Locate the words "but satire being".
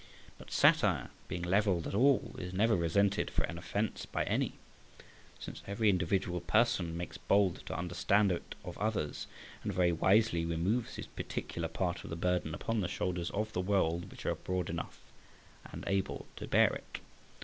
0.39-1.43